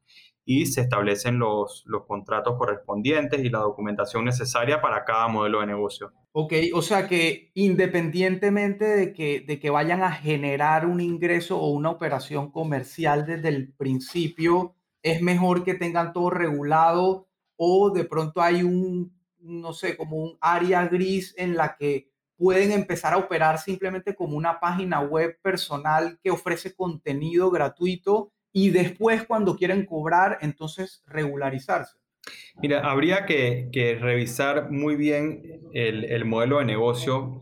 y 0.51 0.65
se 0.65 0.81
establecen 0.81 1.37
los, 1.37 1.83
los 1.85 2.07
contratos 2.07 2.57
correspondientes 2.57 3.39
y 3.45 3.51
la 3.51 3.59
documentación 3.59 4.25
necesaria 4.25 4.81
para 4.81 5.05
cada 5.05 5.27
modelo 5.27 5.59
de 5.59 5.67
negocio. 5.67 6.11
Ok, 6.31 6.53
o 6.73 6.81
sea 6.81 7.07
que 7.07 7.51
independientemente 7.53 8.83
de 8.85 9.13
que, 9.13 9.41
de 9.41 9.59
que 9.59 9.69
vayan 9.69 10.01
a 10.01 10.11
generar 10.11 10.87
un 10.87 11.01
ingreso 11.01 11.59
o 11.59 11.69
una 11.69 11.91
operación 11.91 12.49
comercial 12.49 13.27
desde 13.27 13.49
el 13.49 13.71
principio, 13.73 14.73
es 15.03 15.21
mejor 15.21 15.63
que 15.63 15.75
tengan 15.75 16.13
todo 16.13 16.31
regulado 16.31 17.27
o 17.55 17.91
de 17.91 18.05
pronto 18.05 18.41
hay 18.41 18.63
un, 18.63 19.13
no 19.41 19.71
sé, 19.71 19.95
como 19.95 20.17
un 20.17 20.39
área 20.41 20.87
gris 20.87 21.35
en 21.37 21.57
la 21.57 21.77
que 21.77 22.09
pueden 22.37 22.71
empezar 22.71 23.13
a 23.13 23.17
operar 23.17 23.59
simplemente 23.59 24.15
como 24.15 24.35
una 24.35 24.59
página 24.59 24.99
web 25.01 25.37
personal 25.43 26.17
que 26.23 26.31
ofrece 26.31 26.73
contenido 26.73 27.51
gratuito 27.51 28.31
y 28.51 28.69
después 28.69 29.25
cuando 29.25 29.55
quieren 29.55 29.85
cobrar, 29.85 30.37
entonces 30.41 31.03
regularizarse. 31.07 31.99
Mira, 32.61 32.89
habría 32.89 33.25
que, 33.25 33.97
revisar 33.99 34.71
muy 34.71 34.95
bien 34.95 35.61
el, 35.73 36.25
modelo 36.25 36.59
de 36.59 36.65
negocio 36.65 37.41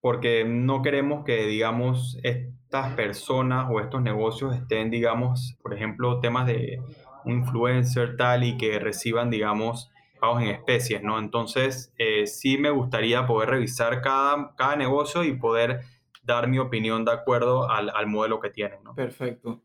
porque 0.00 0.44
no 0.44 0.82
queremos 0.82 1.24
que, 1.24 1.46
digamos, 1.46 2.18
estas 2.22 2.94
personas 2.94 3.68
o 3.70 3.80
estos 3.80 4.02
negocios 4.02 4.54
estén, 4.54 4.90
digamos, 4.90 5.56
por 5.62 5.74
ejemplo, 5.74 6.20
temas 6.20 6.46
de 6.46 6.80
influencer 7.24 8.16
tal 8.16 8.44
y 8.44 8.56
que 8.56 8.78
reciban, 8.78 9.30
digamos, 9.30 9.90
pagos 10.20 10.42
en 10.42 10.48
especies, 10.48 11.02
¿no? 11.02 11.18
Entonces, 11.18 11.92
eh, 11.98 12.26
sí 12.26 12.58
me 12.58 12.70
gustaría 12.70 13.26
poder 13.26 13.50
revisar 13.50 14.00
cada, 14.00 14.54
cada 14.56 14.76
negocio 14.76 15.24
y 15.24 15.34
poder 15.34 15.80
dar 16.22 16.48
mi 16.48 16.58
opinión 16.58 17.04
de 17.04 17.12
acuerdo 17.12 17.70
al, 17.70 17.90
al 17.90 18.06
modelo 18.06 18.40
que 18.40 18.50
tienen, 18.50 18.82
¿no? 18.84 18.94
Perfecto. 18.94 19.62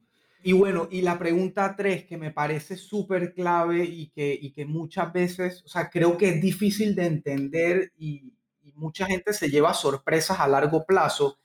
Y 0.48 0.54
bueno, 0.54 0.88
y 0.92 1.02
la 1.02 1.18
pregunta 1.18 1.76
tres, 1.76 2.06
que 2.06 2.18
me 2.18 2.30
parece 2.30 2.78
súper 2.78 3.34
clave 3.34 3.84
y 3.84 4.12
que, 4.12 4.38
y 4.40 4.52
que 4.52 4.64
muchas 4.64 5.12
veces, 5.12 5.64
o 5.66 5.68
sea, 5.68 5.90
creo 5.90 6.18
que 6.18 6.30
es 6.30 6.40
difícil 6.40 6.94
de 6.94 7.08
entender 7.08 7.92
y, 7.98 8.32
mucha 8.76 9.08
gente 9.08 9.34
se 9.34 9.50
lleva 9.50 9.74
sorpresas 9.74 10.40
a 10.40 10.48
largo 10.48 10.86
plazo, 10.86 11.40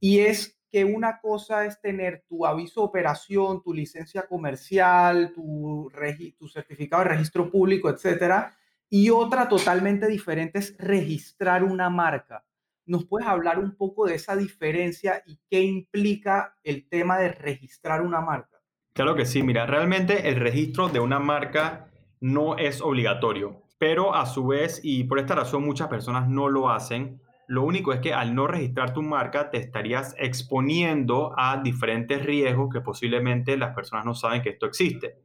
y 0.00 0.18
es 0.18 0.58
que 0.70 0.84
una 0.84 1.18
cosa 1.20 1.64
es 1.64 1.80
tener 1.80 2.24
tu 2.28 2.44
aviso 2.44 2.80
de 2.80 2.86
operación, 2.88 3.62
tu 3.62 3.72
licencia 3.72 4.26
comercial, 4.26 5.32
tu, 5.32 5.90
tu 6.38 6.48
certificado 6.48 7.04
de 7.04 7.08
registro 7.10 7.50
público, 7.50 7.88
etcétera, 7.88 8.54
y 8.90 9.08
otra 9.08 9.48
totalmente 9.48 10.08
diferente 10.08 10.58
es 10.58 10.76
registrar 10.76 11.64
una 11.64 11.88
marca. 11.88 12.44
¿Nos 12.84 13.04
puedes 13.04 13.28
hablar 13.28 13.58
un 13.58 13.76
poco 13.76 14.06
de 14.06 14.16
esa 14.16 14.36
diferencia 14.36 15.22
y 15.26 15.38
qué 15.48 15.62
implica 15.62 16.56
el 16.64 16.88
tema 16.88 17.18
de 17.18 17.30
registrar 17.30 18.02
una 18.02 18.20
marca? 18.20 18.60
Claro 18.92 19.14
que 19.14 19.24
sí, 19.24 19.42
mira, 19.42 19.66
realmente 19.66 20.28
el 20.28 20.36
registro 20.36 20.88
de 20.88 21.00
una 21.00 21.18
marca 21.18 21.88
no 22.20 22.58
es 22.58 22.82
obligatorio, 22.82 23.62
pero 23.78 24.14
a 24.14 24.26
su 24.26 24.46
vez, 24.46 24.80
y 24.82 25.04
por 25.04 25.18
esta 25.18 25.34
razón 25.34 25.64
muchas 25.64 25.88
personas 25.88 26.28
no 26.28 26.48
lo 26.48 26.70
hacen, 26.70 27.20
lo 27.46 27.64
único 27.64 27.92
es 27.92 28.00
que 28.00 28.14
al 28.14 28.34
no 28.34 28.46
registrar 28.46 28.94
tu 28.94 29.02
marca 29.02 29.50
te 29.50 29.58
estarías 29.58 30.14
exponiendo 30.18 31.34
a 31.36 31.60
diferentes 31.62 32.24
riesgos 32.24 32.72
que 32.72 32.80
posiblemente 32.80 33.56
las 33.56 33.74
personas 33.74 34.04
no 34.04 34.14
saben 34.14 34.42
que 34.42 34.50
esto 34.50 34.66
existe. 34.66 35.18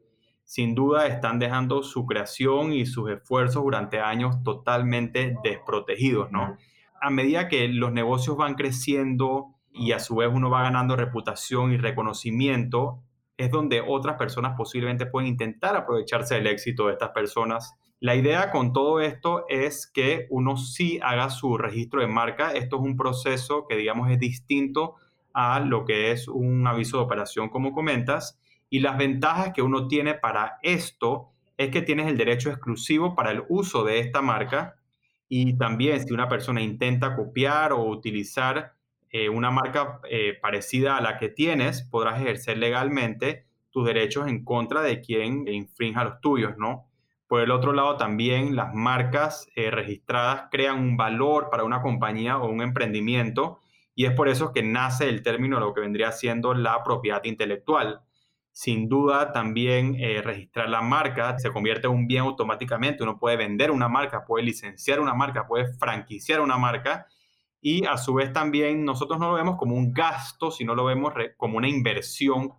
Sin 0.43 0.75
duda 0.75 1.07
están 1.07 1.39
dejando 1.39 1.83
su 1.83 2.05
creación 2.05 2.73
y 2.73 2.85
sus 2.85 3.09
esfuerzos 3.11 3.63
durante 3.63 3.99
años 3.99 4.43
totalmente 4.43 5.35
desprotegidos, 5.43 6.31
¿no? 6.31 6.57
A 7.01 7.09
medida 7.09 7.47
que 7.47 7.67
los 7.67 7.91
negocios 7.91 8.37
van 8.37 8.55
creciendo 8.55 9.55
y 9.71 9.91
a 9.91 9.99
su 9.99 10.15
vez 10.15 10.29
uno 10.33 10.49
va 10.49 10.63
ganando 10.63 10.95
reputación 10.95 11.71
y 11.71 11.77
reconocimiento, 11.77 13.03
es 13.37 13.51
donde 13.51 13.83
otras 13.85 14.17
personas 14.17 14.55
posiblemente 14.57 15.05
pueden 15.05 15.29
intentar 15.29 15.75
aprovecharse 15.75 16.35
del 16.35 16.47
éxito 16.47 16.87
de 16.87 16.93
estas 16.93 17.09
personas. 17.09 17.75
La 17.99 18.15
idea 18.15 18.51
con 18.51 18.73
todo 18.73 18.99
esto 18.99 19.45
es 19.47 19.89
que 19.91 20.27
uno 20.29 20.57
sí 20.57 20.99
haga 21.03 21.29
su 21.29 21.57
registro 21.57 22.01
de 22.01 22.07
marca. 22.07 22.51
Esto 22.51 22.77
es 22.77 22.81
un 22.81 22.97
proceso 22.97 23.65
que 23.67 23.75
digamos 23.75 24.09
es 24.09 24.19
distinto 24.19 24.95
a 25.33 25.59
lo 25.59 25.85
que 25.85 26.11
es 26.11 26.27
un 26.27 26.65
aviso 26.65 26.97
de 26.97 27.03
operación 27.03 27.49
como 27.49 27.71
comentas 27.71 28.39
Y 28.69 28.79
las 28.79 28.97
ventajas 28.97 29.53
que 29.53 29.61
uno 29.61 29.87
tiene 29.87 30.15
para 30.15 30.57
esto 30.63 31.29
es 31.57 31.69
que 31.69 31.83
tienes 31.83 32.07
el 32.07 32.17
derecho 32.17 32.49
exclusivo 32.49 33.15
para 33.15 33.31
el 33.31 33.43
uso 33.47 33.83
de 33.83 33.99
esta 33.99 34.21
marca 34.21 34.76
y 35.29 35.57
también 35.57 36.05
si 36.05 36.13
una 36.13 36.27
persona 36.27 36.61
intenta 36.61 37.15
copiar 37.15 37.73
o 37.73 37.83
utilizar 37.85 38.73
eh, 39.09 39.29
una 39.29 39.51
marca 39.51 39.99
eh, 40.09 40.37
parecida 40.41 40.97
a 40.97 41.01
la 41.01 41.17
que 41.17 41.29
tienes, 41.29 41.83
podrás 41.83 42.21
ejercer 42.21 42.57
legalmente 42.57 43.45
tus 43.71 43.85
derechos 43.85 44.27
en 44.27 44.43
contra 44.43 44.81
de 44.81 45.01
quien 45.01 45.47
infrinja 45.47 46.03
los 46.03 46.19
tuyos, 46.21 46.53
¿no? 46.57 46.87
Por 47.27 47.41
el 47.41 47.51
otro 47.51 47.73
lado, 47.73 47.97
también 47.97 48.55
las 48.55 48.73
marcas 48.73 49.49
eh, 49.55 49.69
registradas 49.69 50.45
crean 50.49 50.79
un 50.79 50.97
valor 50.97 51.49
para 51.49 51.65
una 51.65 51.81
compañía 51.81 52.37
o 52.37 52.49
un 52.49 52.61
emprendimiento 52.61 53.59
y 53.95 54.05
es 54.05 54.13
por 54.13 54.29
eso 54.29 54.53
que 54.53 54.63
nace 54.63 55.09
el 55.09 55.23
término 55.23 55.59
lo 55.59 55.73
que 55.73 55.81
vendría 55.81 56.11
siendo 56.11 56.53
la 56.53 56.83
propiedad 56.83 57.23
intelectual. 57.25 58.01
Sin 58.59 58.89
duda, 58.89 59.33
también 59.33 59.97
eh, 59.99 60.19
registrar 60.23 60.67
la 60.67 60.81
marca 60.81 61.37
se 61.37 61.51
convierte 61.51 61.85
en 61.85 61.93
un 61.93 62.07
bien 62.07 62.23
automáticamente. 62.23 63.03
Uno 63.03 63.19
puede 63.19 63.37
vender 63.37 63.69
una 63.69 63.87
marca, 63.87 64.25
puede 64.25 64.45
licenciar 64.45 64.99
una 64.99 65.13
marca, 65.13 65.45
puede 65.45 65.71
franquiciar 65.75 66.41
una 66.41 66.57
marca 66.57 67.05
y 67.61 67.85
a 67.85 67.97
su 67.99 68.15
vez 68.15 68.33
también 68.33 68.83
nosotros 68.83 69.19
no 69.19 69.29
lo 69.29 69.35
vemos 69.35 69.57
como 69.57 69.75
un 69.75 69.93
gasto, 69.93 70.49
sino 70.49 70.73
lo 70.73 70.85
vemos 70.85 71.13
como 71.37 71.59
una 71.59 71.69
inversión 71.69 72.51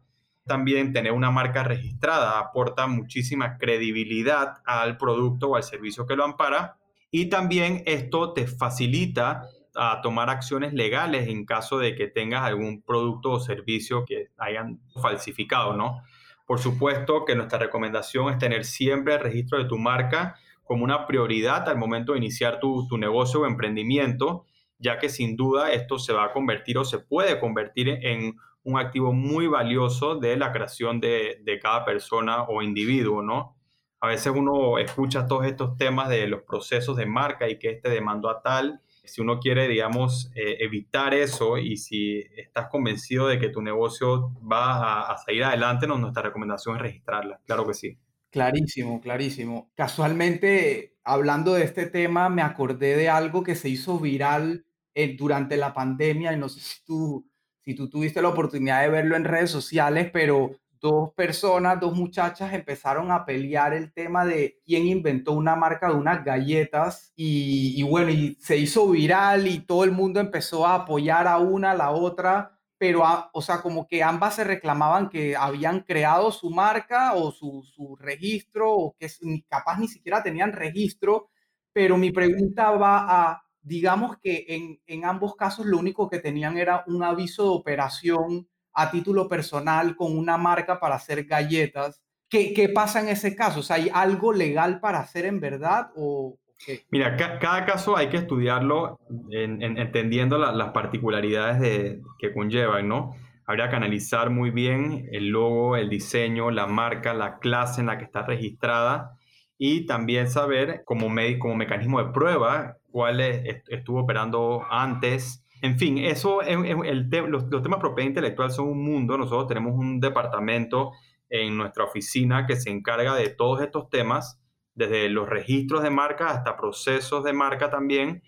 también 0.47 0.93
tener 0.93 1.11
una 1.11 1.33
marca 1.33 1.65
registrada 1.65 2.39
aporta 2.39 2.87
muchísima 2.87 3.59
credibilidad 3.59 4.63
al 4.65 4.99
producto 4.99 5.49
o 5.49 5.57
al 5.57 5.65
servicio 5.65 6.07
que 6.07 6.15
lo 6.15 6.23
ampara 6.23 6.77
y 7.11 7.27
también 7.27 7.83
esto 7.87 8.35
te 8.35 8.47
facilita 8.47 9.49
a 9.79 10.01
tomar 10.03 10.29
acciones 10.29 10.75
legales 10.75 11.29
en 11.29 11.45
caso 11.45 11.79
de 11.79 11.95
que 11.95 12.09
tengas 12.09 12.43
algún 12.43 12.83
producto 12.83 13.33
o 13.33 13.41
servicio 13.41 14.05
que 14.05 14.29
hayan 14.37 14.81
falsificado, 15.01 15.75
¿no? 15.75 16.03
Por 16.47 16.59
supuesto 16.59 17.25
que 17.25 17.35
nuestra 17.35 17.59
recomendación 17.59 18.31
es 18.31 18.39
tener 18.39 18.65
siempre 18.65 19.15
el 19.15 19.21
registro 19.21 19.59
de 19.59 19.67
tu 19.67 19.79
marca 19.79 20.35
como 20.65 20.85
una 20.85 21.07
prioridad 21.07 21.69
al 21.69 21.79
momento 21.79 22.13
de 22.13 22.19
iniciar 22.19 22.59
tu, 22.61 22.87
tu 22.89 22.99
negocio 22.99 23.41
o 23.41 23.47
emprendimiento, 23.47 24.45
ya 24.79 24.99
que 24.99 25.09
sin 25.09 25.37
duda 25.37 25.73
esto 25.73 25.99
se 25.99 26.13
va 26.13 26.25
a 26.25 26.33
convertir 26.33 26.79
o 26.79 26.85
se 26.85 26.99
puede 26.99 27.39
convertir 27.41 27.89
en 27.89 28.37
un 28.69 28.79
activo 28.79 29.13
muy 29.13 29.47
valioso 29.47 30.17
de 30.17 30.37
la 30.37 30.53
creación 30.53 31.01
de, 31.01 31.59
cada 31.63 31.85
persona 31.85 32.43
o 32.43 32.63
individuo, 32.63 33.23
¿no? 33.23 33.57
A 34.01 34.09
veces 34.09 34.33
uno 34.35 34.79
escucha 34.79 35.27
todos 35.27 35.47
estos 35.47 35.77
temas 35.77 36.09
de 36.09 36.27
los 36.29 36.43
procesos 36.43 36.97
de 36.97 37.07
marca 37.07 37.49
y 37.49 37.59
que 37.59 37.71
este 37.71 37.89
demandó 37.89 38.29
a 38.29 38.43
tal. 38.43 38.83
Si 39.09 39.21
uno 39.21 39.41
quiere, 39.41 39.67
digamos, 39.67 40.31
eh, 40.35 40.57
evitar 40.61 41.15
eso 41.15 41.59
y 41.59 41.77
si 41.77 42.21
estás 42.37 42.69
convencido 42.69 43.27
de 43.27 43.39
que 43.39 43.49
tu 43.49 43.63
negocio 43.63 44.33
va 44.41 45.11
a, 45.11 45.19
salir 45.19 45.45
adelante, 45.45 45.87
nuestra 45.87 46.23
recomendación 46.23 46.77
es 46.77 46.83
registrarla. 46.83 47.41
Claro 47.47 47.67
que 47.67 47.75
sí. 47.75 47.99
Clarísimo, 48.31 49.01
clarísimo. 49.01 49.71
Casualmente, 49.75 50.97
hablando 51.03 51.55
de 51.55 51.65
este 51.65 51.87
tema, 51.87 52.29
me 52.29 52.43
acordé 52.43 52.97
de 52.97 53.09
algo 53.09 53.43
que 53.43 53.55
se 53.55 53.69
hizo 53.69 53.99
viral 53.99 54.67
eh, 54.95 55.17
durante 55.17 55.57
la 55.57 55.73
pandemia 55.73 56.33
y 56.33 56.37
no 56.37 56.49
sé 56.49 56.61
si 56.61 56.85
tú 56.85 57.29
si 57.69 57.75
tú 57.75 57.91
tuviste 57.91 58.23
la 58.23 58.31
oportunidad 58.31 58.81
de 58.81 58.89
verlo 58.89 59.15
en 59.15 59.25
redes 59.25 59.51
sociales, 59.51 60.09
pero 60.11 60.53
dos 60.81 61.13
personas, 61.15 61.81
dos 61.81 61.95
muchachas 61.95 62.53
empezaron 62.53 63.11
a 63.11 63.25
pelear 63.25 63.75
el 63.75 63.93
tema 63.93 64.25
de 64.25 64.61
quién 64.65 64.87
inventó 64.87 65.33
una 65.33 65.57
marca 65.57 65.89
de 65.89 65.95
unas 65.95 66.25
galletas 66.25 67.13
y, 67.17 67.83
bueno, 67.83 68.11
y 68.11 68.37
se 68.41 68.57
hizo 68.57 68.89
viral 68.91 69.47
y 69.47 69.61
todo 69.61 69.85
el 69.85 69.93
mundo 69.93 70.21
empezó 70.21 70.67
a 70.67 70.75
apoyar 70.75 71.27
a 71.27 71.39
una, 71.39 71.73
a 71.73 71.77
la 71.77 71.91
otra, 71.91 72.59
pero, 72.79 73.03
o 73.33 73.43
sea, 73.43 73.61
como 73.63 73.87
que 73.89 74.03
ambas 74.03 74.37
se 74.37 74.45
reclamaban 74.45 75.09
que 75.09 75.37
habían 75.37 75.81
creado 75.81 76.31
su 76.31 76.51
marca 76.51 77.15
o 77.15 77.33
su, 77.33 77.65
su 77.65 77.97
registro 77.97 78.73
o 78.73 78.97
que 78.99 79.09
capaz 79.49 79.79
ni 79.79 79.89
siquiera 79.89 80.23
tenían 80.23 80.53
registro, 80.53 81.31
pero 81.73 81.97
mi 81.97 82.11
pregunta 82.13 82.71
va 82.73 83.31
a 83.31 83.43
digamos 83.61 84.17
que 84.19 84.47
en, 84.49 84.81
en, 84.87 85.05
ambos 85.05 85.37
casos 85.37 85.67
lo 85.67 85.79
único 85.79 86.09
que 86.09 86.21
tenían 86.21 86.57
era 86.57 86.85
un 86.87 87.03
aviso 87.03 87.43
de 87.43 87.51
operación 87.51 88.49
a 88.79 88.93
título 88.93 89.29
personal 89.29 89.97
con 89.97 90.17
una 90.17 90.39
marca 90.39 90.79
para 90.79 90.95
hacer 90.95 91.25
galletas. 91.25 92.01
¿Qué, 92.29 92.55
qué 92.55 92.69
pasa 92.69 93.01
en 93.01 93.09
ese 93.09 93.35
caso? 93.35 93.61
O 93.61 93.63
sea, 93.63 93.77
¿hay 93.77 93.91
algo 93.93 94.33
legal 94.33 94.79
para 94.79 95.01
hacer 95.01 95.25
en 95.25 95.41
verdad 95.41 95.91
o 95.97 96.39
qué? 96.65 96.85
Mira, 96.91 97.17
cada 97.17 97.67
caso 97.67 97.97
hay 97.97 98.09
que 98.09 98.19
estudiarlo 98.19 99.01
en, 99.31 99.63
entendiendo 99.63 100.39
las 100.39 100.71
particularidades 100.71 101.59
de, 101.61 102.03
que 102.21 102.33
conllevan, 102.33 102.87
¿no? 102.87 103.17
Habría 103.47 103.69
que 103.69 103.77
analizar 103.77 104.31
muy 104.31 104.51
bien 104.51 105.09
el 105.11 105.31
logo, 105.31 105.77
el 105.77 105.89
diseño, 105.89 106.53
la 106.53 106.69
marca, 106.69 107.15
la 107.15 107.39
clase 107.39 107.81
en 107.81 107.89
la 107.89 107.99
que 107.99 108.05
está 108.05 108.23
registrada 108.23 109.19
y 109.57 109.87
también 109.87 110.31
saber 110.31 110.83
como, 110.85 111.09
como 111.41 111.55
mecanismo 111.57 111.99
de 111.99 112.13
prueba 112.13 112.77
cuál 112.93 113.21
estuvo 113.21 114.03
operando 114.03 114.63
antes. 114.71 115.45
En 115.63 115.79
fin, 115.79 115.99
eso, 115.99 116.43
el, 116.43 117.09
los, 117.29 117.45
los, 117.45 117.63
temas 117.63 117.79
de 117.79 117.81
propiedad 117.81 118.09
intelectual 118.09 118.51
son 118.51 118.69
un 118.69 118.85
mundo. 118.85 119.19
Nosotros 119.19 119.49
tenemos 119.49 119.75
un 119.75 120.01
departamento 120.01 120.93
en 121.29 121.57
nuestra 121.57 121.85
oficina 121.85 122.47
que 122.47 122.57
se 122.57 122.71
encarga 122.71 123.15
de 123.15 123.29
todos 123.29 123.61
estos 123.61 123.91
temas, 123.91 124.41
desde 124.75 125.09
los 125.09 125.29
registros 125.29 125.83
de 125.83 125.91
marca 125.91 126.31
hasta 126.31 126.57
procesos 126.57 127.25
de 127.25 127.33
marca 127.33 127.71
también. 127.71 128.23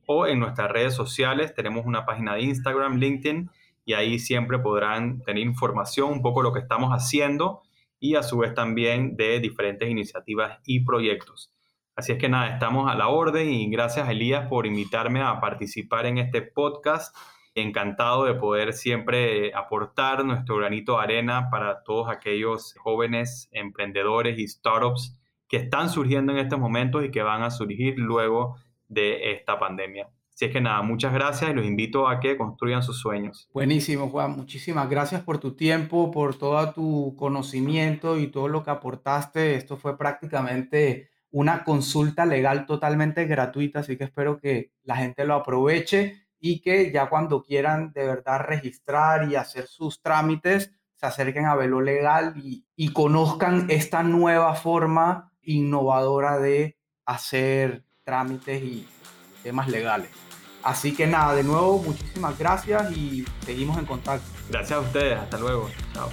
o 0.06 0.28
en 0.28 0.40
nuestras 0.40 0.72
redes 0.72 0.94
sociales. 0.94 1.54
Tenemos 1.54 1.86
una 1.86 2.06
página 2.06 2.36
de 2.36 2.44
Instagram, 2.44 2.98
LinkedIn 2.98 3.50
y 3.86 3.94
ahí 3.94 4.20
siempre 4.20 4.60
podrán 4.60 5.22
tener 5.22 5.44
información, 5.44 6.12
un 6.12 6.22
poco 6.22 6.42
lo 6.42 6.52
que 6.54 6.60
estamos 6.60 6.92
haciendo 6.92 7.62
y 8.00 8.16
a 8.16 8.24
su 8.24 8.38
vez 8.38 8.54
también 8.54 9.18
de 9.18 9.40
diferentes 9.40 9.90
iniciativas 9.90 10.60
y 10.66 10.86
proyectos. 10.86 11.52
Así 11.96 12.14
es 12.14 12.18
que 12.18 12.30
nada, 12.30 12.54
estamos 12.54 12.90
a 12.90 12.96
la 12.96 13.10
orden 13.10 13.50
y 13.50 13.70
gracias 13.70 14.08
Elías 14.08 14.48
por 14.48 14.66
invitarme 14.66 15.22
a 15.22 15.42
participar 15.42 16.06
en 16.06 16.18
este 16.18 16.42
podcast. 16.42 17.14
Encantado 17.62 18.26
de 18.26 18.36
poder 18.36 18.74
siempre 18.74 19.54
aportar 19.54 20.26
nuestro 20.26 20.58
granito 20.58 20.98
de 20.98 21.04
arena 21.04 21.50
para 21.50 21.84
todos 21.84 22.10
aquellos 22.10 22.74
jóvenes 22.80 23.50
emprendedores 23.52 24.38
y 24.38 24.48
startups 24.48 25.20
que 25.48 25.58
están 25.58 25.90
surgiendo 25.90 26.32
en 26.32 26.40
estos 26.40 26.60
momentos 26.60 27.04
y 27.04 27.12
que 27.12 27.24
van 27.24 27.44
a 27.44 27.52
surgir 27.52 27.98
luego 27.98 28.58
de 28.88 29.34
esta 29.34 29.60
pandemia. 29.60 30.10
Así 30.34 30.46
es 30.46 30.52
que 30.54 30.62
nada, 30.62 30.82
muchas 30.84 31.14
gracias 31.14 31.52
y 31.52 31.54
los 31.54 31.66
invito 31.66 32.08
a 32.08 32.22
que 32.22 32.38
construyan 32.38 32.82
sus 32.82 32.98
sueños. 32.98 33.50
Buenísimo, 33.54 34.08
Juan. 34.08 34.38
Muchísimas 34.38 34.90
gracias 34.90 35.22
por 35.22 35.38
tu 35.38 35.52
tiempo, 35.54 36.12
por 36.12 36.38
todo 36.38 36.72
tu 36.72 37.14
conocimiento 37.18 38.18
y 38.18 38.28
todo 38.28 38.48
lo 38.48 38.64
que 38.64 38.72
aportaste. 38.72 39.56
Esto 39.56 39.76
fue 39.76 39.98
prácticamente 39.98 41.10
una 41.32 41.66
consulta 41.66 42.26
legal 42.26 42.66
totalmente 42.66 43.26
gratuita, 43.26 43.80
así 43.80 43.98
que 43.98 44.06
espero 44.06 44.38
que 44.38 44.72
la 44.84 44.96
gente 44.96 45.26
lo 45.26 45.34
aproveche 45.34 46.29
y 46.40 46.62
que 46.62 46.92
ya 46.92 47.10
cuando 47.10 47.44
quieran 47.44 47.92
de 47.94 48.06
verdad 48.06 48.42
registrar 48.42 49.30
y 49.30 49.36
hacer 49.36 49.68
sus 49.68 50.02
trámites, 50.02 50.72
se 50.96 51.06
acerquen 51.06 51.46
a 51.46 51.56
Velo 51.56 51.82
Legal 51.82 52.34
y, 52.38 52.66
y 52.76 52.92
conozcan 52.92 53.68
esta 53.70 54.04
nueva 54.04 54.56
forma 54.56 55.32
innovadora 55.42 56.40
de 56.40 56.78
hacer 57.06 57.84
trámites 58.04 58.62
y 58.62 58.88
temas 59.44 59.68
legales. 59.68 60.10
Así 60.64 60.94
que 60.94 61.08
nada, 61.08 61.36
de 61.36 61.44
nuevo, 61.44 61.80
muchísimas 61.80 62.38
gracias 62.38 62.92
y 62.92 63.26
seguimos 63.46 63.78
en 63.78 63.86
contacto. 63.86 64.28
Gracias 64.50 64.78
a 64.78 64.82
ustedes, 64.82 65.18
hasta 65.18 65.38
luego. 65.38 65.70
Chao. 65.94 66.10